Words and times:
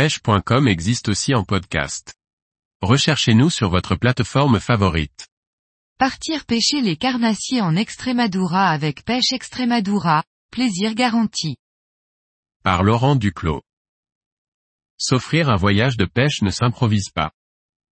pêche.com 0.00 0.66
existe 0.66 1.10
aussi 1.10 1.34
en 1.34 1.44
podcast. 1.44 2.14
Recherchez-nous 2.80 3.50
sur 3.50 3.68
votre 3.68 3.96
plateforme 3.96 4.58
favorite. 4.58 5.28
Partir 5.98 6.46
pêcher 6.46 6.80
les 6.80 6.96
carnassiers 6.96 7.60
en 7.60 7.76
Extremadura 7.76 8.70
avec 8.70 9.04
Pêche 9.04 9.34
Extremadura, 9.34 10.24
plaisir 10.50 10.94
garanti. 10.94 11.58
Par 12.62 12.82
Laurent 12.82 13.14
Duclos. 13.14 13.60
S'offrir 14.96 15.50
un 15.50 15.56
voyage 15.56 15.98
de 15.98 16.06
pêche 16.06 16.40
ne 16.40 16.50
s'improvise 16.50 17.10
pas. 17.10 17.32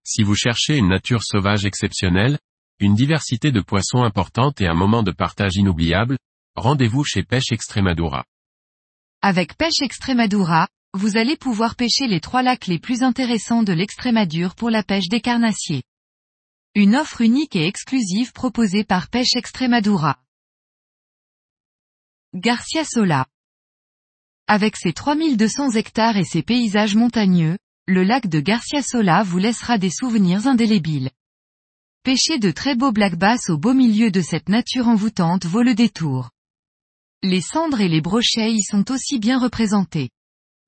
Si 0.02 0.22
vous 0.22 0.34
cherchez 0.34 0.78
une 0.78 0.88
nature 0.88 1.22
sauvage 1.22 1.66
exceptionnelle, 1.66 2.38
une 2.80 2.94
diversité 2.94 3.52
de 3.52 3.60
poissons 3.60 4.02
importante 4.02 4.62
et 4.62 4.66
un 4.66 4.72
moment 4.72 5.02
de 5.02 5.12
partage 5.12 5.56
inoubliable, 5.56 6.16
rendez-vous 6.56 7.04
chez 7.04 7.22
Pêche 7.22 7.52
Extremadura. 7.52 8.24
Avec 9.20 9.58
Pêche 9.58 9.82
Extremadura, 9.82 10.68
vous 10.94 11.16
allez 11.16 11.36
pouvoir 11.36 11.76
pêcher 11.76 12.06
les 12.06 12.20
trois 12.20 12.42
lacs 12.42 12.66
les 12.66 12.78
plus 12.78 13.02
intéressants 13.02 13.62
de 13.62 13.72
l'Extrémadure 13.72 14.54
pour 14.54 14.70
la 14.70 14.82
pêche 14.82 15.08
des 15.08 15.20
carnassiers. 15.20 15.82
Une 16.74 16.96
offre 16.96 17.20
unique 17.20 17.56
et 17.56 17.66
exclusive 17.66 18.32
proposée 18.32 18.84
par 18.84 19.08
Pêche 19.08 19.36
Extremadura. 19.36 20.18
Garcia 22.34 22.84
Sola. 22.84 23.26
Avec 24.46 24.76
ses 24.76 24.92
3200 24.92 25.72
hectares 25.72 26.16
et 26.16 26.24
ses 26.24 26.42
paysages 26.42 26.94
montagneux, 26.94 27.58
le 27.86 28.04
lac 28.04 28.26
de 28.26 28.40
Garcia 28.40 28.82
Sola 28.82 29.22
vous 29.22 29.38
laissera 29.38 29.76
des 29.78 29.90
souvenirs 29.90 30.46
indélébiles. 30.46 31.10
Pêcher 32.02 32.38
de 32.38 32.50
très 32.50 32.74
beaux 32.74 32.92
black 32.92 33.16
bass 33.16 33.50
au 33.50 33.58
beau 33.58 33.74
milieu 33.74 34.10
de 34.10 34.22
cette 34.22 34.48
nature 34.48 34.88
envoûtante 34.88 35.44
vaut 35.44 35.62
le 35.62 35.74
détour. 35.74 36.30
Les 37.22 37.40
cendres 37.40 37.80
et 37.80 37.88
les 37.88 38.00
brochets 38.00 38.52
y 38.52 38.62
sont 38.62 38.90
aussi 38.90 39.18
bien 39.18 39.38
représentés. 39.38 40.10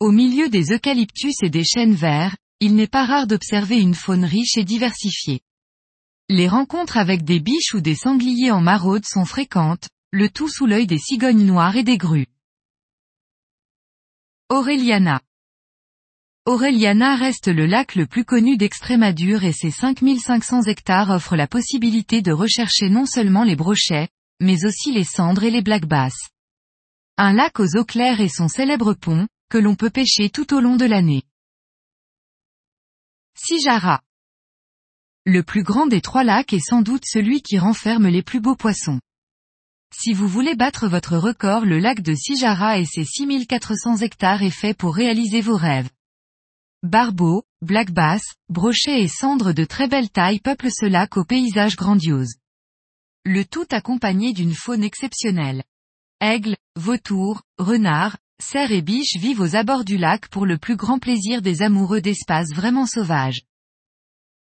Au 0.00 0.12
milieu 0.12 0.48
des 0.48 0.72
eucalyptus 0.72 1.42
et 1.42 1.50
des 1.50 1.62
chênes 1.62 1.92
verts, 1.92 2.34
il 2.58 2.74
n'est 2.74 2.86
pas 2.86 3.04
rare 3.04 3.26
d'observer 3.26 3.78
une 3.78 3.94
faune 3.94 4.24
riche 4.24 4.56
et 4.56 4.64
diversifiée. 4.64 5.42
Les 6.30 6.48
rencontres 6.48 6.96
avec 6.96 7.22
des 7.22 7.38
biches 7.38 7.74
ou 7.74 7.82
des 7.82 7.94
sangliers 7.94 8.50
en 8.50 8.62
maraude 8.62 9.04
sont 9.04 9.26
fréquentes, 9.26 9.90
le 10.10 10.30
tout 10.30 10.48
sous 10.48 10.64
l'œil 10.64 10.86
des 10.86 10.96
cigognes 10.96 11.44
noires 11.44 11.76
et 11.76 11.82
des 11.82 11.98
grues. 11.98 12.28
Aureliana. 14.48 15.20
Aureliana 16.46 17.16
reste 17.16 17.48
le 17.48 17.66
lac 17.66 17.94
le 17.94 18.06
plus 18.06 18.24
connu 18.24 18.56
d'Extrémadure 18.56 19.44
et 19.44 19.52
ses 19.52 19.70
5500 19.70 20.62
hectares 20.62 21.10
offrent 21.10 21.36
la 21.36 21.46
possibilité 21.46 22.22
de 22.22 22.32
rechercher 22.32 22.88
non 22.88 23.04
seulement 23.04 23.44
les 23.44 23.54
brochets, 23.54 24.08
mais 24.40 24.64
aussi 24.64 24.92
les 24.92 25.04
cendres 25.04 25.44
et 25.44 25.50
les 25.50 25.60
black 25.60 25.84
bass. 25.84 26.14
Un 27.18 27.34
lac 27.34 27.60
aux 27.60 27.76
eaux 27.76 27.84
claires 27.84 28.22
et 28.22 28.30
son 28.30 28.48
célèbre 28.48 28.94
pont, 28.94 29.28
que 29.50 29.58
l'on 29.58 29.74
peut 29.74 29.90
pêcher 29.90 30.30
tout 30.30 30.54
au 30.54 30.60
long 30.60 30.76
de 30.76 30.86
l'année. 30.86 31.24
Sijara. 33.36 34.00
Le 35.26 35.42
plus 35.42 35.64
grand 35.64 35.86
des 35.86 36.00
trois 36.00 36.24
lacs 36.24 36.52
est 36.52 36.60
sans 36.60 36.82
doute 36.82 37.04
celui 37.04 37.42
qui 37.42 37.58
renferme 37.58 38.06
les 38.06 38.22
plus 38.22 38.40
beaux 38.40 38.54
poissons. 38.54 39.00
Si 39.92 40.12
vous 40.12 40.28
voulez 40.28 40.54
battre 40.54 40.86
votre 40.86 41.16
record 41.16 41.66
le 41.66 41.80
lac 41.80 42.00
de 42.00 42.14
Sijara 42.14 42.78
et 42.78 42.84
ses 42.84 43.04
6400 43.04 43.98
hectares 43.98 44.42
est 44.42 44.50
fait 44.50 44.72
pour 44.72 44.94
réaliser 44.94 45.40
vos 45.40 45.56
rêves. 45.56 45.90
Barbeaux, 46.84 47.42
black 47.60 47.90
bass, 47.90 48.22
brochets 48.48 49.02
et 49.02 49.08
cendres 49.08 49.52
de 49.52 49.64
très 49.64 49.88
belle 49.88 50.10
taille 50.10 50.38
peuplent 50.38 50.70
ce 50.70 50.86
lac 50.86 51.16
au 51.16 51.24
paysage 51.24 51.74
grandiose. 51.74 52.36
Le 53.24 53.44
tout 53.44 53.66
accompagné 53.70 54.32
d'une 54.32 54.54
faune 54.54 54.84
exceptionnelle. 54.84 55.64
Aigles, 56.20 56.56
vautours, 56.76 57.42
renards, 57.58 58.16
cerfs 58.40 58.72
et 58.72 58.82
biches 58.82 59.16
vivent 59.18 59.40
aux 59.40 59.56
abords 59.56 59.84
du 59.84 59.96
lac 59.96 60.28
pour 60.28 60.46
le 60.46 60.58
plus 60.58 60.76
grand 60.76 60.98
plaisir 60.98 61.42
des 61.42 61.62
amoureux 61.62 62.00
d'espaces 62.00 62.52
vraiment 62.52 62.86
sauvages. 62.86 63.42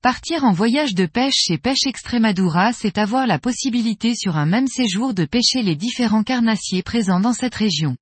Partir 0.01 0.43
en 0.43 0.51
voyage 0.51 0.95
de 0.95 1.05
pêche 1.05 1.35
chez 1.35 1.57
Pêche 1.57 1.85
Extremadura 1.85 2.73
c'est 2.73 2.97
avoir 2.97 3.27
la 3.27 3.37
possibilité 3.37 4.15
sur 4.15 4.35
un 4.35 4.47
même 4.47 4.67
séjour 4.67 5.13
de 5.13 5.25
pêcher 5.25 5.61
les 5.61 5.75
différents 5.75 6.23
carnassiers 6.23 6.81
présents 6.81 7.19
dans 7.19 7.33
cette 7.33 7.55
région. 7.55 7.97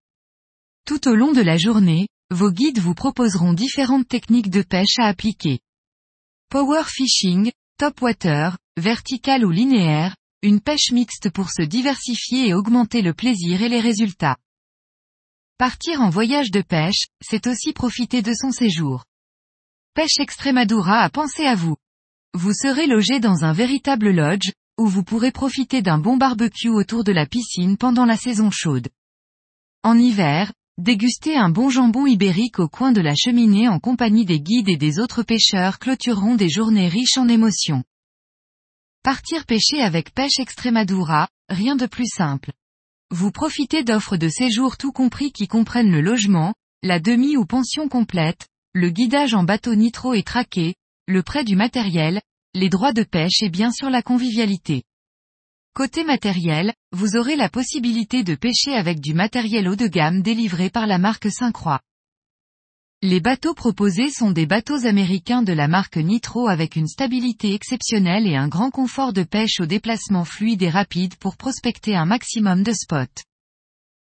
Tout 0.85 1.07
au 1.09 1.15
long 1.15 1.33
de 1.33 1.41
la 1.41 1.57
journée, 1.57 2.07
vos 2.31 2.51
guides 2.51 2.79
vous 2.79 2.95
proposeront 2.95 3.53
différentes 3.53 4.07
techniques 4.07 4.49
de 4.49 4.61
pêche 4.61 4.97
à 4.97 5.07
appliquer. 5.07 5.59
Power 6.49 6.83
fishing, 6.85 7.51
top 7.77 8.01
water, 8.01 8.57
vertical 8.77 9.45
ou 9.45 9.51
linéaire, 9.51 10.15
une 10.41 10.61
pêche 10.61 10.91
mixte 10.91 11.29
pour 11.29 11.49
se 11.49 11.63
diversifier 11.63 12.47
et 12.47 12.53
augmenter 12.53 13.01
le 13.01 13.13
plaisir 13.13 13.61
et 13.61 13.69
les 13.69 13.81
résultats. 13.81 14.37
Partir 15.59 15.99
en 15.99 16.09
voyage 16.09 16.51
de 16.51 16.61
pêche, 16.61 17.07
c'est 17.19 17.45
aussi 17.45 17.73
profiter 17.73 18.21
de 18.21 18.31
son 18.33 18.49
séjour. 18.49 19.03
Pêche 19.93 20.17
Extremadura 20.17 21.01
a 21.01 21.09
pensé 21.09 21.43
à 21.43 21.55
vous. 21.55 21.75
Vous 22.33 22.53
serez 22.53 22.87
logé 22.87 23.19
dans 23.19 23.43
un 23.43 23.51
véritable 23.51 24.11
lodge, 24.11 24.53
où 24.79 24.87
vous 24.87 25.03
pourrez 25.03 25.33
profiter 25.33 25.81
d'un 25.81 25.97
bon 25.97 26.15
barbecue 26.15 26.69
autour 26.69 27.03
de 27.03 27.11
la 27.11 27.25
piscine 27.25 27.75
pendant 27.75 28.05
la 28.05 28.15
saison 28.15 28.51
chaude. 28.51 28.87
En 29.83 29.97
hiver, 29.97 30.53
dégustez 30.77 31.35
un 31.35 31.49
bon 31.49 31.69
jambon 31.69 32.05
ibérique 32.05 32.59
au 32.59 32.69
coin 32.69 32.93
de 32.93 33.01
la 33.01 33.15
cheminée 33.15 33.67
en 33.67 33.79
compagnie 33.79 34.23
des 34.23 34.39
guides 34.39 34.69
et 34.69 34.77
des 34.77 34.97
autres 34.97 35.23
pêcheurs 35.23 35.77
clôtureront 35.77 36.35
des 36.35 36.49
journées 36.49 36.87
riches 36.87 37.17
en 37.17 37.27
émotions. 37.27 37.83
Partir 39.03 39.45
pêcher 39.45 39.81
avec 39.81 40.13
Pêche 40.13 40.39
Extremadura, 40.39 41.27
rien 41.49 41.75
de 41.75 41.85
plus 41.85 42.07
simple. 42.07 42.53
Vous 43.11 43.31
profitez 43.31 43.83
d'offres 43.83 44.17
de 44.17 44.29
séjour 44.29 44.77
tout 44.77 44.91
compris 44.91 45.31
qui 45.31 45.47
comprennent 45.47 45.91
le 45.91 46.01
logement, 46.01 46.53
la 46.83 46.99
demi 46.99 47.37
ou 47.37 47.45
pension 47.45 47.89
complète, 47.89 48.47
le 48.73 48.91
guidage 48.91 49.33
en 49.33 49.43
bateau 49.43 49.73
nitro 49.73 50.13
et 50.13 50.21
traqué, 50.21 50.75
le 51.07 51.23
prêt 51.23 51.43
du 51.43 51.55
matériel, 51.55 52.21
les 52.53 52.69
droits 52.69 52.93
de 52.93 53.01
pêche 53.01 53.41
et 53.41 53.49
bien 53.49 53.71
sûr 53.71 53.89
la 53.89 54.03
convivialité. 54.03 54.83
Côté 55.73 56.03
matériel, 56.03 56.71
vous 56.91 57.15
aurez 57.15 57.35
la 57.35 57.49
possibilité 57.49 58.23
de 58.23 58.35
pêcher 58.35 58.73
avec 58.75 58.99
du 58.99 59.15
matériel 59.15 59.67
haut 59.67 59.75
de 59.75 59.87
gamme 59.87 60.21
délivré 60.21 60.69
par 60.69 60.85
la 60.85 60.99
marque 60.99 61.31
Saint-Croix. 61.31 61.79
Les 63.01 63.21
bateaux 63.21 63.53
proposés 63.53 64.09
sont 64.09 64.31
des 64.31 64.45
bateaux 64.45 64.85
américains 64.85 65.41
de 65.41 65.53
la 65.53 65.69
marque 65.69 65.95
Nitro 65.95 66.49
avec 66.49 66.75
une 66.75 66.89
stabilité 66.89 67.53
exceptionnelle 67.53 68.27
et 68.27 68.35
un 68.35 68.49
grand 68.49 68.71
confort 68.71 69.13
de 69.13 69.23
pêche 69.23 69.61
au 69.61 69.65
déplacement 69.65 70.25
fluide 70.25 70.61
et 70.63 70.69
rapide 70.69 71.15
pour 71.15 71.37
prospecter 71.37 71.95
un 71.95 72.03
maximum 72.03 72.61
de 72.61 72.73
spots. 72.73 73.23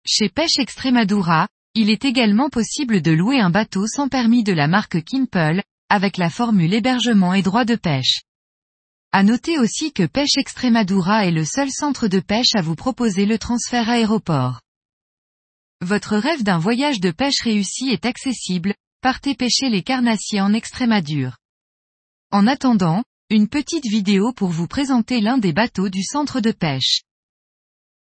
Chez 0.05 0.29
Pêche 0.29 0.59
Extremadura, 0.59 1.47
il 1.73 1.89
est 1.89 2.05
également 2.05 2.51
possible 2.51 3.01
de 3.01 3.11
louer 3.11 3.39
un 3.39 3.49
bateau 3.49 3.87
sans 3.87 4.09
permis 4.09 4.43
de 4.43 4.53
la 4.53 4.67
marque 4.67 5.03
Kimpel, 5.03 5.63
avec 5.89 6.17
la 6.17 6.29
formule 6.29 6.75
hébergement 6.75 7.33
et 7.33 7.41
droit 7.41 7.65
de 7.65 7.75
pêche. 7.75 8.21
À 9.11 9.23
noter 9.23 9.57
aussi 9.57 9.91
que 9.91 10.05
Pêche 10.05 10.37
Extremadura 10.37 11.25
est 11.25 11.31
le 11.31 11.45
seul 11.45 11.71
centre 11.71 12.07
de 12.07 12.19
pêche 12.19 12.53
à 12.53 12.61
vous 12.61 12.75
proposer 12.75 13.25
le 13.25 13.39
transfert 13.39 13.89
aéroport. 13.89 14.61
Votre 15.81 16.15
rêve 16.15 16.43
d'un 16.43 16.59
voyage 16.59 16.99
de 16.99 17.11
pêche 17.11 17.41
réussi 17.43 17.89
est 17.89 18.05
accessible, 18.05 18.73
partez 19.03 19.35
pêcher 19.35 19.67
les 19.67 19.83
carnassiers 19.83 20.39
en 20.39 20.53
Extrémadure. 20.53 21.35
En 22.31 22.47
attendant, 22.47 23.03
une 23.29 23.49
petite 23.49 23.85
vidéo 23.85 24.31
pour 24.31 24.47
vous 24.47 24.65
présenter 24.65 25.19
l'un 25.19 25.37
des 25.37 25.51
bateaux 25.51 25.89
du 25.89 26.01
centre 26.03 26.39
de 26.39 26.53
pêche. 26.53 27.01